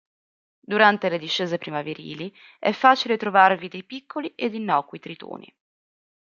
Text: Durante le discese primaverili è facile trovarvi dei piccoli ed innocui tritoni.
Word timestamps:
Durante 0.71 1.09
le 1.09 1.19
discese 1.19 1.59
primaverili 1.59 2.35
è 2.57 2.71
facile 2.71 3.17
trovarvi 3.17 3.67
dei 3.67 3.83
piccoli 3.83 4.33
ed 4.35 4.55
innocui 4.55 4.97
tritoni. 4.97 5.55